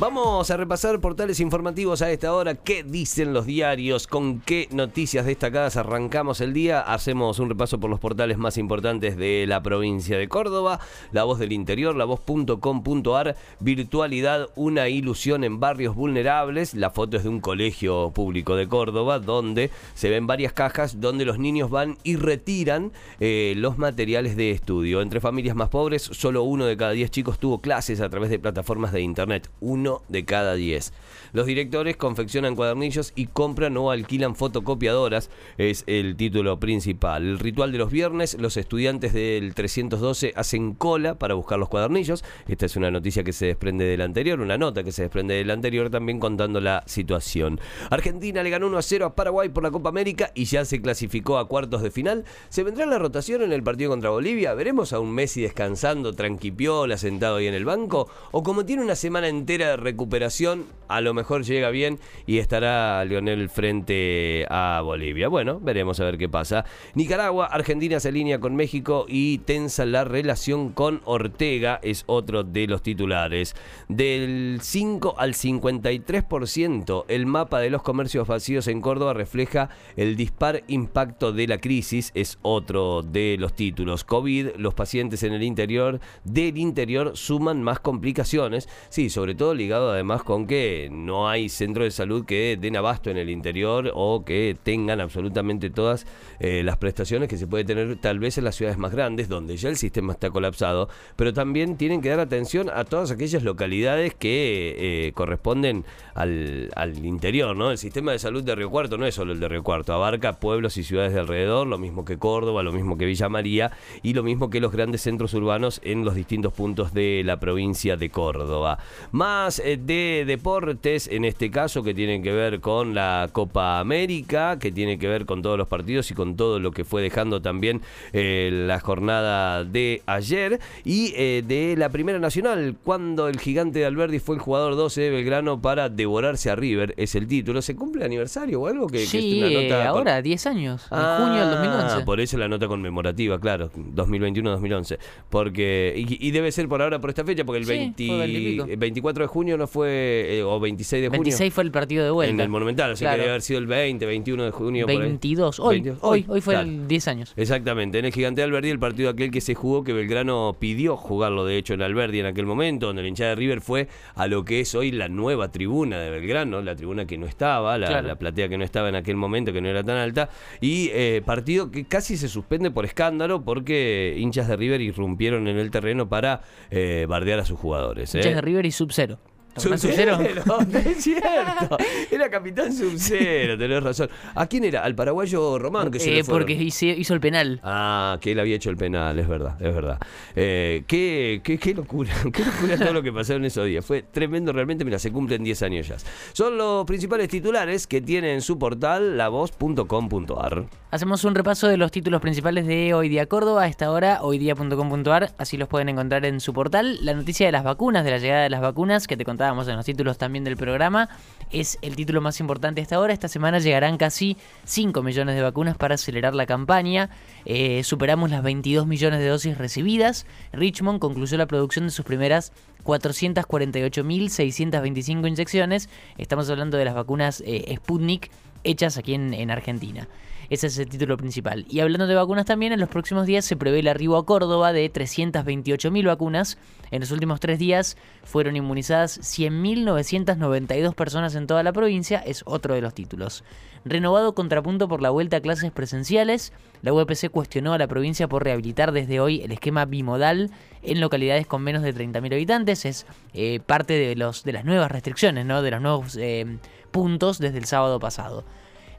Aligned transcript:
Vamos 0.00 0.48
a 0.52 0.56
repasar 0.56 1.00
portales 1.00 1.40
informativos 1.40 2.02
a 2.02 2.12
esta 2.12 2.32
hora. 2.32 2.54
¿Qué 2.54 2.84
dicen 2.84 3.32
los 3.34 3.46
diarios? 3.46 4.06
¿Con 4.06 4.38
qué 4.38 4.68
noticias 4.70 5.26
destacadas 5.26 5.76
arrancamos 5.76 6.40
el 6.40 6.52
día? 6.52 6.80
Hacemos 6.80 7.40
un 7.40 7.48
repaso 7.48 7.80
por 7.80 7.90
los 7.90 7.98
portales 7.98 8.38
más 8.38 8.58
importantes 8.58 9.16
de 9.16 9.44
la 9.48 9.60
provincia 9.60 10.16
de 10.16 10.28
Córdoba. 10.28 10.78
La 11.10 11.24
voz 11.24 11.40
del 11.40 11.50
interior, 11.50 11.96
la 11.96 12.04
voz.com.ar, 12.04 13.34
virtualidad, 13.58 14.50
una 14.54 14.88
ilusión 14.88 15.42
en 15.42 15.58
barrios 15.58 15.96
vulnerables. 15.96 16.74
La 16.74 16.90
foto 16.90 17.16
es 17.16 17.24
de 17.24 17.30
un 17.30 17.40
colegio 17.40 18.12
público 18.12 18.54
de 18.54 18.68
Córdoba 18.68 19.18
donde 19.18 19.72
se 19.94 20.10
ven 20.10 20.28
varias 20.28 20.52
cajas 20.52 21.00
donde 21.00 21.24
los 21.24 21.40
niños 21.40 21.70
van 21.70 21.98
y 22.04 22.14
retiran 22.14 22.92
eh, 23.18 23.54
los 23.56 23.78
materiales 23.78 24.36
de 24.36 24.52
estudio. 24.52 25.02
Entre 25.02 25.20
familias 25.20 25.56
más 25.56 25.70
pobres, 25.70 26.02
solo 26.02 26.44
uno 26.44 26.66
de 26.66 26.76
cada 26.76 26.92
diez 26.92 27.10
chicos 27.10 27.40
tuvo 27.40 27.60
clases 27.60 28.00
a 28.00 28.08
través 28.08 28.30
de 28.30 28.38
plataformas 28.38 28.92
de 28.92 29.00
internet. 29.00 29.50
Uno 29.58 29.87
de 30.08 30.24
cada 30.24 30.54
10. 30.54 30.92
Los 31.32 31.46
directores 31.46 31.96
confeccionan 31.96 32.56
cuadernillos 32.56 33.12
y 33.14 33.26
compran 33.26 33.76
o 33.76 33.90
alquilan 33.90 34.34
fotocopiadoras, 34.34 35.30
es 35.58 35.84
el 35.86 36.16
título 36.16 36.58
principal. 36.58 37.22
El 37.22 37.38
ritual 37.38 37.70
de 37.72 37.78
los 37.78 37.90
viernes, 37.90 38.36
los 38.40 38.56
estudiantes 38.56 39.12
del 39.12 39.54
312 39.54 40.32
hacen 40.36 40.72
cola 40.74 41.18
para 41.18 41.34
buscar 41.34 41.58
los 41.58 41.68
cuadernillos. 41.68 42.24
Esta 42.46 42.66
es 42.66 42.76
una 42.76 42.90
noticia 42.90 43.24
que 43.24 43.32
se 43.32 43.46
desprende 43.46 43.84
del 43.84 44.00
anterior, 44.00 44.40
una 44.40 44.56
nota 44.56 44.82
que 44.82 44.92
se 44.92 45.02
desprende 45.02 45.34
del 45.34 45.50
anterior 45.50 45.90
también 45.90 46.18
contando 46.18 46.60
la 46.60 46.82
situación. 46.86 47.60
Argentina 47.90 48.42
le 48.42 48.50
ganó 48.50 48.66
1 48.68 48.78
a 48.78 48.82
0 48.82 49.06
a 49.06 49.14
Paraguay 49.14 49.48
por 49.50 49.62
la 49.62 49.70
Copa 49.70 49.90
América 49.90 50.30
y 50.34 50.46
ya 50.46 50.64
se 50.64 50.80
clasificó 50.80 51.38
a 51.38 51.48
cuartos 51.48 51.82
de 51.82 51.90
final. 51.90 52.24
¿Se 52.48 52.62
vendrá 52.62 52.86
la 52.86 52.98
rotación 52.98 53.42
en 53.42 53.52
el 53.52 53.62
partido 53.62 53.90
contra 53.90 54.10
Bolivia? 54.10 54.54
¿Veremos 54.54 54.92
a 54.92 55.00
un 55.00 55.12
Messi 55.12 55.42
descansando, 55.42 56.14
tranquipiola, 56.14 56.96
sentado 56.96 57.36
ahí 57.36 57.46
en 57.46 57.54
el 57.54 57.64
banco? 57.64 58.08
¿O 58.30 58.42
como 58.42 58.64
tiene 58.64 58.82
una 58.82 58.96
semana 58.96 59.28
entera 59.28 59.70
de 59.70 59.76
recuperación, 59.78 60.66
a 60.88 61.00
lo 61.00 61.14
mejor 61.14 61.44
llega 61.44 61.70
bien 61.70 61.98
y 62.26 62.38
estará 62.38 63.04
Lionel 63.04 63.48
frente 63.48 64.46
a 64.50 64.80
Bolivia. 64.84 65.28
Bueno, 65.28 65.60
veremos 65.60 66.00
a 66.00 66.04
ver 66.04 66.18
qué 66.18 66.28
pasa. 66.28 66.64
Nicaragua, 66.94 67.46
Argentina 67.46 68.00
se 68.00 68.08
alinea 68.08 68.40
con 68.40 68.56
México 68.56 69.06
y 69.08 69.38
tensa 69.38 69.86
la 69.86 70.04
relación 70.04 70.70
con 70.70 71.00
Ortega, 71.04 71.80
es 71.82 72.04
otro 72.06 72.42
de 72.42 72.66
los 72.66 72.82
titulares. 72.82 73.54
Del 73.88 74.58
5 74.60 75.14
al 75.18 75.34
53%, 75.34 77.04
el 77.08 77.26
mapa 77.26 77.60
de 77.60 77.70
los 77.70 77.82
comercios 77.82 78.28
vacíos 78.28 78.68
en 78.68 78.80
Córdoba 78.80 79.14
refleja 79.14 79.70
el 79.96 80.16
dispar 80.16 80.64
impacto 80.68 81.32
de 81.32 81.46
la 81.46 81.58
crisis, 81.58 82.12
es 82.14 82.38
otro 82.42 83.02
de 83.02 83.36
los 83.38 83.54
títulos. 83.54 84.04
COVID, 84.04 84.56
los 84.56 84.74
pacientes 84.74 85.22
en 85.22 85.32
el 85.32 85.42
interior 85.42 86.00
del 86.24 86.58
interior 86.58 87.16
suman 87.16 87.62
más 87.62 87.80
complicaciones, 87.80 88.68
sí, 88.88 89.10
sobre 89.10 89.34
todo 89.34 89.54
además 89.74 90.22
con 90.22 90.46
que 90.46 90.88
no 90.90 91.28
hay 91.28 91.48
centro 91.48 91.84
de 91.84 91.90
salud 91.90 92.24
que 92.24 92.56
den 92.60 92.76
abasto 92.76 93.10
en 93.10 93.16
el 93.16 93.30
interior 93.30 93.90
o 93.94 94.24
que 94.24 94.56
tengan 94.62 95.00
absolutamente 95.00 95.70
todas 95.70 96.06
eh, 96.40 96.62
las 96.62 96.76
prestaciones 96.76 97.28
que 97.28 97.36
se 97.36 97.46
puede 97.46 97.64
tener 97.64 97.96
tal 97.96 98.18
vez 98.18 98.38
en 98.38 98.44
las 98.44 98.56
ciudades 98.56 98.78
más 98.78 98.92
grandes, 98.92 99.28
donde 99.28 99.56
ya 99.56 99.68
el 99.68 99.76
sistema 99.76 100.12
está 100.12 100.30
colapsado, 100.30 100.88
pero 101.16 101.32
también 101.32 101.76
tienen 101.76 102.00
que 102.00 102.08
dar 102.08 102.20
atención 102.20 102.70
a 102.70 102.84
todas 102.84 103.10
aquellas 103.10 103.42
localidades 103.42 104.14
que 104.14 104.76
eh, 104.78 105.12
corresponden 105.12 105.84
al, 106.14 106.70
al, 106.74 107.04
interior, 107.04 107.56
¿no? 107.56 107.70
El 107.70 107.78
sistema 107.78 108.12
de 108.12 108.18
salud 108.18 108.42
de 108.42 108.54
Río 108.54 108.70
Cuarto 108.70 108.98
no 108.98 109.06
es 109.06 109.14
solo 109.14 109.32
el 109.32 109.40
de 109.40 109.48
Río 109.48 109.62
Cuarto, 109.62 109.92
abarca 109.92 110.40
pueblos 110.40 110.76
y 110.76 110.84
ciudades 110.84 111.12
de 111.12 111.20
alrededor, 111.20 111.66
lo 111.66 111.78
mismo 111.78 112.04
que 112.04 112.18
Córdoba, 112.18 112.62
lo 112.62 112.72
mismo 112.72 112.98
que 112.98 113.06
Villa 113.06 113.28
María 113.28 113.72
y 114.02 114.14
lo 114.14 114.22
mismo 114.22 114.50
que 114.50 114.60
los 114.60 114.72
grandes 114.72 115.02
centros 115.02 115.34
urbanos 115.34 115.80
en 115.84 116.04
los 116.04 116.14
distintos 116.14 116.52
puntos 116.52 116.92
de 116.92 117.22
la 117.24 117.38
provincia 117.38 117.96
de 117.96 118.10
Córdoba. 118.10 118.78
Más 119.12 119.57
eh, 119.64 119.78
de 119.80 120.24
deportes, 120.26 121.08
en 121.08 121.24
este 121.24 121.50
caso, 121.50 121.82
que 121.82 121.94
tienen 121.94 122.22
que 122.22 122.32
ver 122.32 122.60
con 122.60 122.94
la 122.94 123.28
Copa 123.32 123.78
América, 123.78 124.58
que 124.58 124.72
tiene 124.72 124.98
que 124.98 125.08
ver 125.08 125.26
con 125.26 125.42
todos 125.42 125.58
los 125.58 125.68
partidos 125.68 126.10
y 126.10 126.14
con 126.14 126.36
todo 126.36 126.60
lo 126.60 126.72
que 126.72 126.84
fue 126.84 127.02
dejando 127.02 127.42
también 127.42 127.82
eh, 128.12 128.50
la 128.52 128.80
jornada 128.80 129.64
de 129.64 130.02
ayer, 130.06 130.60
y 130.84 131.12
eh, 131.16 131.42
de 131.46 131.76
la 131.76 131.88
Primera 131.88 132.18
Nacional, 132.18 132.76
cuando 132.84 133.28
el 133.28 133.40
gigante 133.40 133.80
de 133.80 133.86
Alberdi 133.86 134.18
fue 134.18 134.36
el 134.36 134.40
jugador 134.40 134.76
12 134.76 135.00
de 135.00 135.10
Belgrano 135.10 135.60
para 135.60 135.88
devorarse 135.88 136.50
a 136.50 136.56
River, 136.56 136.94
es 136.96 137.14
el 137.14 137.26
título. 137.26 137.62
¿Se 137.62 137.74
cumple 137.74 138.04
aniversario 138.04 138.60
o 138.60 138.66
algo? 138.66 138.86
Que, 138.86 139.06
sí, 139.06 139.42
ahora, 139.72 140.22
10 140.22 140.46
años, 140.46 140.86
en 140.90 140.98
junio 140.98 141.40
del 141.40 141.50
2011. 141.50 141.96
Ah, 141.96 142.04
por 142.04 142.20
eso 142.20 142.36
la 142.38 142.48
nota 142.48 142.68
conmemorativa, 142.68 143.40
claro, 143.40 143.70
2021-2011. 143.72 144.98
Porque, 145.30 145.94
y, 145.96 146.30
debe 146.30 146.52
ser 146.52 146.68
por 146.68 146.82
ahora 146.82 147.00
por 147.00 147.10
esta 147.10 147.24
fecha, 147.24 147.44
porque 147.44 147.60
el, 147.60 147.66
20, 147.66 148.76
24 148.76 149.24
de 149.24 149.28
junio 149.28 149.37
no 149.44 149.66
fue, 149.66 150.38
eh, 150.38 150.42
o 150.42 150.58
26 150.58 151.02
de 151.02 151.08
junio. 151.08 151.22
26 151.22 151.54
fue 151.54 151.64
el 151.64 151.70
partido 151.70 152.04
de 152.04 152.10
vuelta. 152.10 152.32
En 152.32 152.40
el 152.40 152.48
Monumental, 152.48 152.92
o 152.92 152.96
sea 152.96 153.12
que 153.12 153.18
debe 153.18 153.30
haber 153.30 153.42
sido 153.42 153.58
el 153.58 153.66
20, 153.66 154.04
21 154.06 154.44
de 154.44 154.50
junio. 154.50 154.86
22, 154.86 155.60
Hoy, 155.60 155.94
hoy, 156.00 156.24
hoy, 156.28 156.40
fue 156.40 156.56
el 156.56 156.88
10 156.88 157.08
años. 157.08 157.32
Exactamente, 157.36 157.98
en 157.98 158.04
el 158.04 158.12
Gigante 158.12 158.40
de 158.40 158.46
Alberdi, 158.46 158.70
el 158.70 158.78
partido 158.78 159.10
aquel 159.10 159.30
que 159.30 159.40
se 159.40 159.54
jugó, 159.54 159.84
que 159.84 159.92
Belgrano 159.92 160.56
pidió 160.58 160.96
jugarlo, 160.96 161.44
de 161.44 161.56
hecho, 161.56 161.74
en 161.74 161.82
Alberdi 161.82 162.20
en 162.20 162.26
aquel 162.26 162.46
momento, 162.46 162.86
donde 162.86 163.02
el 163.02 163.08
hinchada 163.08 163.30
de 163.30 163.36
River 163.36 163.60
fue 163.60 163.88
a 164.14 164.26
lo 164.26 164.44
que 164.44 164.60
es 164.60 164.74
hoy 164.74 164.90
la 164.90 165.08
nueva 165.08 165.50
tribuna 165.50 165.98
de 166.00 166.10
Belgrano, 166.10 166.62
la 166.62 166.74
tribuna 166.74 167.06
que 167.06 167.18
no 167.18 167.26
estaba, 167.26 167.78
la, 167.78 168.16
platea 168.16 168.48
que 168.48 168.58
no 168.58 168.64
estaba 168.64 168.88
en 168.88 168.96
aquel 168.96 169.16
momento, 169.16 169.52
que 169.52 169.60
no 169.60 169.68
era 169.68 169.82
tan 169.82 169.96
alta, 169.96 170.30
y 170.60 170.90
eh, 170.92 171.22
partido 171.24 171.70
que 171.70 171.84
casi 171.84 172.16
se 172.16 172.28
suspende 172.28 172.70
por 172.70 172.84
escándalo 172.84 173.44
porque 173.44 174.14
hinchas 174.18 174.48
de 174.48 174.56
River 174.56 174.80
irrumpieron 174.80 175.48
en 175.48 175.58
el 175.58 175.70
terreno 175.70 176.08
para 176.08 176.42
eh, 176.70 177.06
bardear 177.08 177.40
a 177.40 177.44
sus 177.44 177.58
jugadores. 177.58 178.14
Hinchas 178.14 178.34
de 178.34 178.40
River 178.40 178.66
y 178.66 178.70
Sub-Zero. 178.70 179.18
Sub-Zero, 179.56 180.18
es 180.84 181.02
cierto. 181.02 181.76
Era 182.10 182.30
Capitán 182.30 182.72
Sub-Zero, 182.72 183.58
tenés 183.58 183.82
razón. 183.82 184.08
¿A 184.34 184.46
quién 184.46 184.64
era? 184.64 184.82
Al 184.82 184.94
paraguayo 184.94 185.58
Román 185.58 185.90
que 185.90 185.98
se 185.98 186.18
eh, 186.18 186.24
Porque 186.24 186.52
hizo, 186.52 187.14
el 187.14 187.20
penal. 187.20 187.60
Ah, 187.62 188.18
que 188.20 188.32
él 188.32 188.40
había 188.40 188.56
hecho 188.56 188.70
el 188.70 188.76
penal, 188.76 189.18
es 189.18 189.28
verdad, 189.28 189.60
es 189.60 189.74
verdad. 189.74 189.98
Eh, 190.36 190.84
qué, 190.86 191.40
qué, 191.42 191.58
qué, 191.58 191.74
locura, 191.74 192.12
qué 192.32 192.44
locura 192.44 192.78
todo 192.78 192.92
lo 192.92 193.02
que 193.02 193.12
pasó 193.12 193.34
en 193.34 193.44
esos 193.44 193.66
días. 193.66 193.84
Fue 193.84 194.02
tremendo 194.02 194.52
realmente, 194.52 194.84
mira, 194.84 194.98
se 194.98 195.12
cumplen 195.12 195.42
10 195.42 195.62
años 195.62 195.88
ya. 195.88 195.96
Son 196.32 196.56
los 196.56 196.84
principales 196.86 197.28
titulares 197.28 197.86
que 197.86 198.00
tiene 198.00 198.34
en 198.34 198.42
su 198.42 198.58
portal 198.58 199.16
lavoz.com.ar. 199.16 200.66
Hacemos 200.90 201.24
un 201.24 201.34
repaso 201.34 201.68
de 201.68 201.76
los 201.76 201.90
títulos 201.90 202.20
principales 202.22 202.66
de 202.66 202.94
Hoy 202.94 203.10
Día 203.10 203.26
Córdoba 203.26 203.64
a 203.64 203.66
esta 203.66 203.90
hora, 203.90 204.22
hoydía.com.ar, 204.22 205.32
así 205.36 205.58
los 205.58 205.68
pueden 205.68 205.90
encontrar 205.90 206.24
en 206.24 206.40
su 206.40 206.54
portal. 206.54 206.98
La 207.02 207.12
noticia 207.12 207.44
de 207.44 207.52
las 207.52 207.62
vacunas, 207.62 208.04
de 208.04 208.10
la 208.10 208.18
llegada 208.18 208.42
de 208.44 208.50
las 208.50 208.62
vacunas, 208.62 209.06
que 209.06 209.16
te 209.16 209.24
contábamos 209.38 209.68
en 209.68 209.76
los 209.76 209.86
títulos 209.86 210.18
también 210.18 210.42
del 210.42 210.56
programa, 210.56 211.08
es 211.52 211.78
el 211.80 211.94
título 211.94 212.20
más 212.20 212.40
importante 212.40 212.80
hasta 212.80 212.96
ahora. 212.96 213.12
Esta 213.12 213.28
semana 213.28 213.60
llegarán 213.60 213.96
casi 213.96 214.36
5 214.64 215.00
millones 215.04 215.36
de 215.36 215.42
vacunas 215.42 215.76
para 215.76 215.94
acelerar 215.94 216.34
la 216.34 216.44
campaña. 216.44 217.08
Eh, 217.44 217.84
superamos 217.84 218.32
las 218.32 218.42
22 218.42 218.88
millones 218.88 219.20
de 219.20 219.28
dosis 219.28 219.56
recibidas. 219.56 220.26
Richmond 220.52 220.98
concluyó 220.98 221.38
la 221.38 221.46
producción 221.46 221.84
de 221.84 221.92
sus 221.92 222.04
primeras 222.04 222.52
448.625 222.82 225.28
inyecciones. 225.28 225.88
Estamos 226.16 226.50
hablando 226.50 226.76
de 226.76 226.84
las 226.84 226.96
vacunas 226.96 227.40
eh, 227.46 227.72
Sputnik 227.76 228.32
hechas 228.64 228.98
aquí 228.98 229.14
en 229.14 229.52
Argentina. 229.52 230.08
Ese 230.50 230.68
es 230.68 230.78
el 230.78 230.88
título 230.88 231.18
principal. 231.18 231.66
Y 231.68 231.80
hablando 231.80 232.06
de 232.06 232.14
vacunas 232.14 232.46
también, 232.46 232.72
en 232.72 232.80
los 232.80 232.88
próximos 232.88 233.26
días 233.26 233.44
se 233.44 233.56
prevé 233.56 233.80
el 233.80 233.88
arribo 233.88 234.16
a 234.16 234.24
Córdoba 234.24 234.72
de 234.72 234.90
328.000 234.90 236.06
vacunas. 236.06 236.56
En 236.90 237.00
los 237.00 237.10
últimos 237.10 237.38
tres 237.38 237.58
días 237.58 237.98
fueron 238.24 238.56
inmunizadas 238.56 239.20
100.992 239.20 240.94
personas 240.94 241.34
en 241.34 241.46
toda 241.46 241.62
la 241.62 241.74
provincia, 241.74 242.22
es 242.24 242.42
otro 242.46 242.74
de 242.74 242.80
los 242.80 242.94
títulos. 242.94 243.44
Renovado 243.84 244.34
contrapunto 244.34 244.88
por 244.88 245.02
la 245.02 245.10
vuelta 245.10 245.36
a 245.36 245.40
clases 245.40 245.70
presenciales, 245.70 246.54
la 246.80 246.94
UPC 246.94 247.30
cuestionó 247.30 247.74
a 247.74 247.78
la 247.78 247.86
provincia 247.86 248.26
por 248.26 248.42
rehabilitar 248.42 248.92
desde 248.92 249.20
hoy 249.20 249.42
el 249.42 249.52
esquema 249.52 249.84
bimodal 249.84 250.50
en 250.82 251.00
localidades 251.00 251.46
con 251.46 251.62
menos 251.62 251.82
de 251.82 251.94
30.000 251.94 252.32
habitantes. 252.32 252.86
Es 252.86 253.06
eh, 253.34 253.60
parte 253.60 253.92
de, 253.94 254.16
los, 254.16 254.44
de 254.44 254.52
las 254.52 254.64
nuevas 254.64 254.90
restricciones, 254.90 255.44
¿no? 255.44 255.60
de 255.60 255.70
los 255.70 255.82
nuevos 255.82 256.16
eh, 256.16 256.46
puntos 256.90 257.38
desde 257.38 257.58
el 257.58 257.66
sábado 257.66 258.00
pasado 258.00 258.44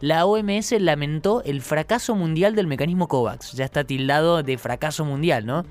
la 0.02 0.26
OMS 0.26 0.72
lamentó 0.80 1.44
el 1.44 1.62
fracaso 1.62 2.16
mundial 2.16 2.56
del 2.56 2.68
mecanismo 2.68 3.08
COVAX. 3.08 3.54
Ya 3.54 3.66
está 3.66 3.84
tildado 3.84 4.44
de 4.44 4.58
fracaso 4.58 5.04
mundial, 5.04 5.46
¿no? 5.46 5.66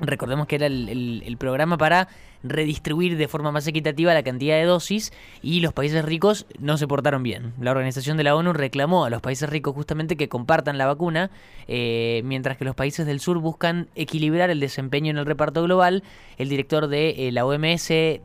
Recordemos 0.00 0.48
que 0.48 0.56
era 0.56 0.66
el, 0.66 1.36
programa 1.38 1.78
para 1.78 2.08
redistribuir 2.42 3.16
de 3.16 3.28
forma 3.28 3.52
más 3.52 3.68
equitativa 3.68 4.12
la 4.12 4.24
cantidad 4.24 4.56
de 4.56 4.64
dosis 4.64 5.12
y 5.42 5.60
los 5.60 5.72
países 5.72 6.04
ricos 6.04 6.44
no 6.58 6.76
se 6.76 6.88
portaron 6.88 7.22
bien. 7.22 7.52
La 7.60 7.70
organización 7.70 8.16
de 8.16 8.24
la 8.24 8.34
ONU 8.34 8.52
reclamó 8.52 9.04
a 9.04 9.10
los 9.10 9.22
países 9.22 9.48
ricos 9.48 9.76
justamente 9.76 10.16
que 10.16 10.28
compartan 10.28 10.76
la 10.76 10.86
vacuna, 10.86 11.30
eh, 11.68 12.22
mientras 12.24 12.56
que 12.56 12.64
los 12.64 12.74
países 12.74 13.06
del 13.06 13.20
sur 13.20 13.38
buscan 13.38 13.86
equilibrar 13.94 14.50
el 14.50 14.58
desempeño 14.58 15.12
en 15.12 15.18
el 15.18 15.26
reparto 15.26 15.62
global. 15.62 16.02
El 16.36 16.48
director 16.48 16.88
de 16.88 17.28
eh, 17.28 17.30
la 17.30 17.46
OMS, 17.46 17.90
eh, 17.92 18.20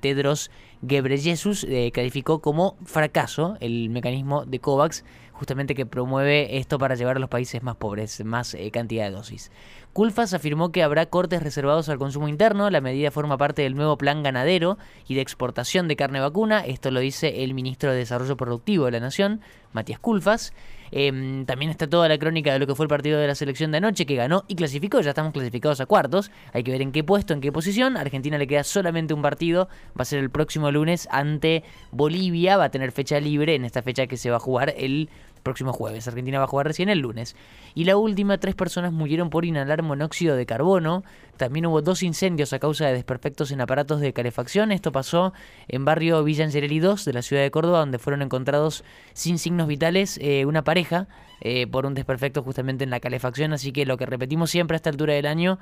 Tedros 0.00 0.50
Ghebreyesus, 0.82 1.66
calificó 1.92 2.40
como 2.40 2.76
fracaso 2.84 3.56
el 3.60 3.88
mecanismo 3.90 4.44
de 4.44 4.58
COVAX 4.58 5.04
justamente 5.42 5.74
que 5.74 5.86
promueve 5.86 6.56
esto 6.58 6.78
para 6.78 6.94
llevar 6.94 7.16
a 7.16 7.18
los 7.18 7.28
países 7.28 7.64
más 7.64 7.74
pobres 7.74 8.24
más 8.24 8.54
eh, 8.54 8.70
cantidad 8.70 9.06
de 9.06 9.10
dosis. 9.10 9.50
Culfas 9.92 10.34
afirmó 10.34 10.70
que 10.70 10.84
habrá 10.84 11.06
cortes 11.06 11.42
reservados 11.42 11.88
al 11.88 11.98
consumo 11.98 12.28
interno. 12.28 12.70
La 12.70 12.80
medida 12.80 13.10
forma 13.10 13.36
parte 13.36 13.62
del 13.62 13.74
nuevo 13.74 13.98
plan 13.98 14.22
ganadero 14.22 14.78
y 15.08 15.16
de 15.16 15.20
exportación 15.20 15.88
de 15.88 15.96
carne 15.96 16.20
vacuna. 16.20 16.60
Esto 16.64 16.92
lo 16.92 17.00
dice 17.00 17.42
el 17.42 17.54
ministro 17.54 17.90
de 17.90 17.98
Desarrollo 17.98 18.36
Productivo 18.36 18.84
de 18.84 18.92
la 18.92 19.00
Nación, 19.00 19.40
Matías 19.72 19.98
Culfas. 19.98 20.52
Em, 20.92 21.46
también 21.46 21.70
está 21.70 21.88
toda 21.88 22.06
la 22.06 22.18
crónica 22.18 22.52
de 22.52 22.58
lo 22.58 22.66
que 22.66 22.74
fue 22.74 22.84
el 22.84 22.88
partido 22.88 23.18
de 23.18 23.26
la 23.26 23.34
selección 23.34 23.72
de 23.72 23.78
anoche, 23.78 24.06
que 24.06 24.14
ganó 24.14 24.44
y 24.46 24.54
clasificó. 24.54 25.00
Ya 25.00 25.10
estamos 25.10 25.32
clasificados 25.32 25.80
a 25.80 25.86
cuartos. 25.86 26.30
Hay 26.52 26.62
que 26.62 26.70
ver 26.70 26.82
en 26.82 26.92
qué 26.92 27.02
puesto, 27.02 27.34
en 27.34 27.40
qué 27.40 27.50
posición. 27.50 27.96
A 27.96 28.02
Argentina 28.02 28.38
le 28.38 28.46
queda 28.46 28.62
solamente 28.62 29.12
un 29.12 29.22
partido. 29.22 29.68
Va 29.98 30.02
a 30.02 30.04
ser 30.04 30.20
el 30.20 30.30
próximo 30.30 30.70
lunes 30.70 31.08
ante 31.10 31.64
Bolivia. 31.90 32.56
Va 32.56 32.64
a 32.64 32.70
tener 32.70 32.92
fecha 32.92 33.18
libre 33.20 33.56
en 33.56 33.64
esta 33.64 33.82
fecha 33.82 34.06
que 34.06 34.16
se 34.16 34.30
va 34.30 34.36
a 34.36 34.40
jugar 34.40 34.74
el 34.76 35.08
próximo 35.42 35.72
jueves. 35.72 36.08
Argentina 36.08 36.38
va 36.38 36.44
a 36.44 36.48
jugar 36.48 36.66
recién 36.66 36.88
el 36.88 37.00
lunes. 37.00 37.36
Y 37.74 37.84
la 37.84 37.96
última, 37.96 38.38
tres 38.38 38.54
personas 38.54 38.92
murieron 38.92 39.30
por 39.30 39.44
inhalar 39.44 39.82
monóxido 39.82 40.36
de 40.36 40.46
carbono. 40.46 41.04
También 41.36 41.66
hubo 41.66 41.82
dos 41.82 42.02
incendios 42.02 42.52
a 42.52 42.58
causa 42.58 42.86
de 42.86 42.92
desperfectos 42.92 43.50
en 43.50 43.60
aparatos 43.60 44.00
de 44.00 44.12
calefacción. 44.12 44.72
Esto 44.72 44.92
pasó 44.92 45.32
en 45.68 45.84
barrio 45.84 46.22
Villa 46.22 46.44
Angelelli 46.44 46.78
2 46.78 47.04
de 47.04 47.12
la 47.12 47.22
ciudad 47.22 47.42
de 47.42 47.50
Córdoba, 47.50 47.80
donde 47.80 47.98
fueron 47.98 48.22
encontrados 48.22 48.84
sin 49.12 49.38
signos 49.38 49.66
vitales 49.66 50.18
eh, 50.22 50.44
una 50.46 50.62
pareja 50.62 51.08
eh, 51.44 51.66
por 51.66 51.86
un 51.86 51.94
desperfecto 51.94 52.44
justamente 52.44 52.84
en 52.84 52.90
la 52.90 53.00
calefacción. 53.00 53.52
Así 53.52 53.72
que 53.72 53.84
lo 53.84 53.96
que 53.96 54.06
repetimos 54.06 54.50
siempre 54.50 54.76
a 54.76 54.76
esta 54.76 54.90
altura 54.90 55.14
del 55.14 55.26
año, 55.26 55.58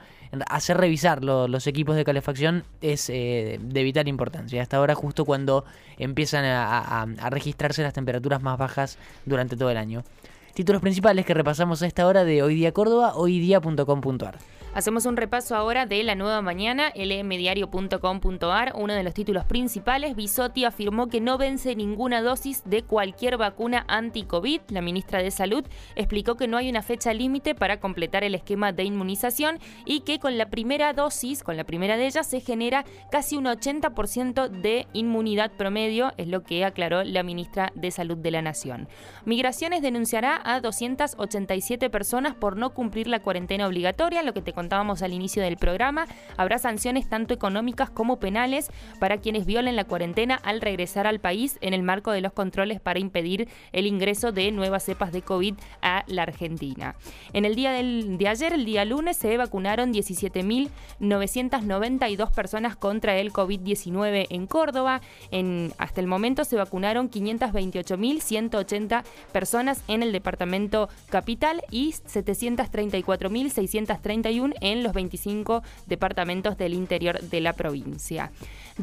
hacer 0.50 0.76
revisar 0.76 1.24
los 1.24 1.66
equipos 1.66 1.96
de 1.96 2.04
calefacción 2.04 2.64
es 2.82 3.08
eh, 3.08 3.58
de 3.62 3.82
vital 3.82 4.06
importancia. 4.06 4.60
Hasta 4.60 4.76
ahora 4.76 4.94
justo 4.94 5.24
cuando 5.24 5.64
empiezan 5.96 6.44
a, 6.44 7.02
a 7.02 7.30
registrarse 7.30 7.82
las 7.82 7.94
temperaturas 7.94 8.42
más 8.42 8.58
bajas 8.58 8.98
durante 9.24 9.56
todo 9.56 9.69
el 9.70 9.78
año. 9.78 10.04
Títulos 10.54 10.82
principales 10.82 11.24
que 11.24 11.34
repasamos 11.34 11.82
a 11.82 11.86
esta 11.86 12.06
hora 12.06 12.24
de 12.24 12.42
Hoy 12.42 12.54
Día 12.54 12.72
Córdoba. 12.72 13.14
Hacemos 14.72 15.04
un 15.04 15.16
repaso 15.16 15.56
ahora 15.56 15.84
de 15.84 16.04
la 16.04 16.14
nueva 16.14 16.42
mañana, 16.42 16.92
lmdiario.com.ar. 16.94 18.72
Uno 18.76 18.94
de 18.94 19.02
los 19.02 19.14
títulos 19.14 19.44
principales, 19.44 20.14
Bisotti 20.14 20.64
afirmó 20.64 21.08
que 21.08 21.20
no 21.20 21.38
vence 21.38 21.74
ninguna 21.74 22.22
dosis 22.22 22.62
de 22.64 22.84
cualquier 22.84 23.36
vacuna 23.36 23.84
anti-COVID. 23.88 24.60
La 24.68 24.80
ministra 24.80 25.24
de 25.24 25.32
Salud 25.32 25.64
explicó 25.96 26.36
que 26.36 26.46
no 26.46 26.56
hay 26.56 26.70
una 26.70 26.82
fecha 26.82 27.12
límite 27.12 27.56
para 27.56 27.80
completar 27.80 28.22
el 28.22 28.36
esquema 28.36 28.70
de 28.70 28.84
inmunización 28.84 29.58
y 29.86 30.02
que 30.02 30.20
con 30.20 30.38
la 30.38 30.50
primera 30.50 30.92
dosis, 30.92 31.42
con 31.42 31.56
la 31.56 31.64
primera 31.64 31.96
de 31.96 32.06
ellas, 32.06 32.28
se 32.28 32.38
genera 32.38 32.84
casi 33.10 33.36
un 33.36 33.46
80% 33.46 34.50
de 34.50 34.86
inmunidad 34.92 35.50
promedio, 35.50 36.12
es 36.16 36.28
lo 36.28 36.44
que 36.44 36.64
aclaró 36.64 37.02
la 37.02 37.24
ministra 37.24 37.72
de 37.74 37.90
Salud 37.90 38.18
de 38.18 38.30
la 38.30 38.40
Nación. 38.40 38.88
Migraciones 39.24 39.82
denunciará 39.82 40.40
a 40.44 40.60
287 40.60 41.90
personas 41.90 42.36
por 42.36 42.56
no 42.56 42.70
cumplir 42.70 43.08
la 43.08 43.18
cuarentena 43.18 43.66
obligatoria, 43.66 44.22
lo 44.22 44.32
que 44.32 44.42
te 44.42 44.59
contábamos 44.60 45.00
al 45.00 45.14
inicio 45.14 45.42
del 45.42 45.56
programa, 45.56 46.06
habrá 46.36 46.58
sanciones 46.58 47.08
tanto 47.08 47.32
económicas 47.32 47.88
como 47.88 48.20
penales 48.20 48.70
para 48.98 49.16
quienes 49.16 49.46
violen 49.46 49.74
la 49.74 49.84
cuarentena 49.84 50.34
al 50.34 50.60
regresar 50.60 51.06
al 51.06 51.18
país 51.18 51.56
en 51.62 51.72
el 51.72 51.82
marco 51.82 52.10
de 52.10 52.20
los 52.20 52.34
controles 52.34 52.78
para 52.78 52.98
impedir 52.98 53.48
el 53.72 53.86
ingreso 53.86 54.32
de 54.32 54.52
nuevas 54.52 54.84
cepas 54.84 55.12
de 55.12 55.22
COVID 55.22 55.54
a 55.80 56.04
la 56.08 56.24
Argentina. 56.24 56.94
En 57.32 57.46
el 57.46 57.54
día 57.54 57.72
de 57.72 58.28
ayer, 58.28 58.52
el 58.52 58.66
día 58.66 58.84
lunes, 58.84 59.16
se 59.16 59.34
vacunaron 59.38 59.94
17.992 59.94 62.30
personas 62.32 62.76
contra 62.76 63.16
el 63.16 63.32
COVID-19 63.32 64.26
en 64.28 64.46
Córdoba. 64.46 65.00
En, 65.30 65.72
hasta 65.78 66.02
el 66.02 66.06
momento 66.06 66.44
se 66.44 66.56
vacunaron 66.56 67.10
528.180 67.10 69.04
personas 69.32 69.82
en 69.88 70.02
el 70.02 70.12
departamento 70.12 70.90
capital 71.08 71.62
y 71.70 71.92
734.631 71.92 74.49
en 74.60 74.82
los 74.82 74.92
25 74.92 75.62
departamentos 75.86 76.56
del 76.56 76.74
interior 76.74 77.20
de 77.20 77.40
la 77.40 77.52
provincia. 77.52 78.30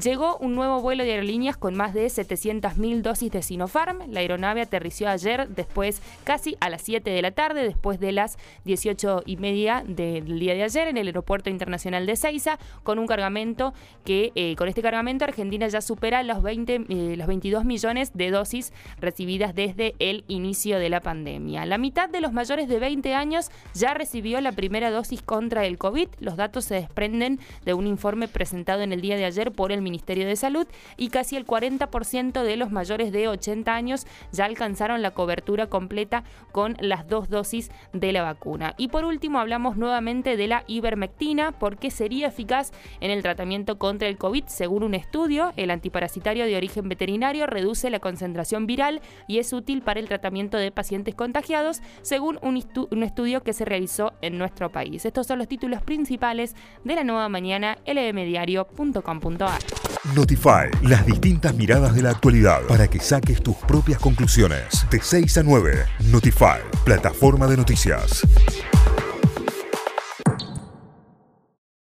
Llegó 0.02 0.38
un 0.38 0.54
nuevo 0.54 0.80
vuelo 0.82 1.04
de 1.04 1.12
aerolíneas 1.14 1.58
con 1.58 1.76
más 1.76 1.94
de 1.94 2.06
700.000 2.06 3.02
dosis 3.02 3.32
de 3.32 3.42
Sinopharm. 3.42 4.12
La 4.12 4.20
aeronave 4.20 4.62
aterrizó 4.62 5.08
ayer 5.08 5.48
después, 5.50 6.02
casi 6.24 6.56
a 6.60 6.70
las 6.70 6.84
7 6.84 7.10
de 7.10 7.22
la 7.22 7.32
tarde, 7.32 7.64
después 7.64 8.00
de 8.00 8.12
las 8.12 8.38
18 8.66 9.24
y 9.26 9.38
media 9.38 9.84
del 9.88 10.40
día 10.40 10.54
de 10.54 10.64
ayer 10.64 10.88
en 10.88 10.98
el 10.98 11.08
Aeropuerto 11.08 11.50
Internacional 11.50 12.06
de 12.06 12.16
Ceiza, 12.16 12.60
con 12.84 13.00
un 13.00 13.08
cargamento 13.08 13.74
que, 14.06 14.32
eh, 14.36 14.56
con 14.56 14.68
este 14.68 14.84
cargamento, 14.84 15.26
Argentina 15.26 15.68
ya 15.68 15.82
supera 15.82 16.22
los, 16.22 16.44
20, 16.44 16.86
eh, 16.90 17.16
los 17.18 17.28
22 17.28 17.66
millones 17.66 18.12
de 18.14 18.30
dosis 18.30 18.74
recibidas 19.00 19.56
desde 19.56 19.96
el 20.00 20.26
inicio 20.28 20.78
de 20.78 20.90
la 20.90 21.02
pandemia. 21.02 21.66
La 21.66 21.78
mitad 21.78 22.08
de 22.10 22.22
los 22.22 22.34
mayores 22.34 22.68
de 22.68 22.80
20 22.80 23.16
años 23.16 23.50
ya 23.74 23.94
recibió 23.94 24.42
la 24.42 24.52
primera 24.52 24.92
dosis 24.92 25.22
contra 25.22 25.57
el 25.66 25.78
COVID. 25.78 26.08
Los 26.20 26.38
datos 26.38 26.66
se 26.66 26.76
desprenden 26.76 27.40
de 27.66 27.74
un 27.74 27.88
informe 27.88 28.28
presentado 28.28 28.82
en 28.82 28.94
el 28.94 29.02
día 29.02 29.16
de 29.16 29.26
ayer 29.26 29.52
por 29.52 29.72
el 29.72 29.82
Ministerio 29.82 30.28
de 30.28 30.36
Salud 30.36 30.68
y 30.98 31.10
casi 31.10 31.36
el 31.36 31.46
40% 31.46 32.44
de 32.44 32.58
los 32.58 32.72
mayores 32.72 33.12
de 33.12 33.28
80 33.28 33.74
años 33.74 34.08
ya 34.32 34.46
alcanzaron 34.46 35.02
la 35.02 35.12
cobertura 35.12 35.68
completa 35.68 36.24
con 36.52 36.76
las 36.80 37.08
dos 37.08 37.30
dosis 37.30 37.72
de 37.94 38.12
la 38.12 38.24
vacuna. 38.24 38.74
Y 38.78 38.90
por 38.90 39.06
último 39.06 39.40
hablamos 39.40 39.78
nuevamente 39.78 40.38
de 40.38 40.48
la 40.48 40.64
ivermectina 40.68 41.52
porque 41.52 41.92
sería 41.92 42.28
eficaz 42.28 42.72
en 43.00 43.12
el 43.12 43.22
tratamiento 43.22 43.78
contra 43.78 44.08
el 44.08 44.18
COVID. 44.18 44.46
Según 44.48 44.84
un 44.84 44.94
estudio, 44.94 45.54
el 45.56 45.72
antiparasitario 45.72 46.46
de 46.46 46.58
origen 46.58 46.90
veterinario 46.90 47.48
reduce 47.48 47.90
la 47.90 48.00
concentración 48.00 48.68
viral 48.68 49.02
y 49.28 49.40
es 49.40 49.54
útil 49.54 49.82
para 49.82 50.00
el 50.00 50.08
tratamiento 50.08 50.58
de 50.58 50.72
pacientes 50.72 51.16
contagiados, 51.16 51.82
según 52.02 52.40
un, 52.42 52.58
estudio 53.04 53.44
que 53.44 53.54
se 53.54 53.66
realizó 53.66 54.14
en 54.22 54.38
nuestro 54.38 54.72
país. 54.72 55.06
Estos 55.06 55.28
son 55.28 55.40
los 55.48 55.50
títulos 55.50 55.82
principales 55.82 56.56
de 56.84 56.96
la 56.96 57.04
nueva 57.06 57.30
mañana 57.30 57.78
lmdiario.com.ar. 57.86 59.62
Notify, 60.14 60.70
las 60.84 61.06
distintas 61.06 61.56
miradas 61.56 61.96
de 61.96 62.02
la 62.02 62.12
actualidad 62.12 62.64
para 62.68 62.90
que 62.90 63.00
saques 63.00 63.42
tus 63.42 63.56
propias 63.56 64.00
conclusiones. 64.00 64.86
De 64.92 65.00
6 65.02 65.38
a 65.38 65.44
9, 65.44 65.86
Notify, 66.12 66.60
plataforma 66.84 67.48
de 67.48 67.58
noticias. 67.58 68.28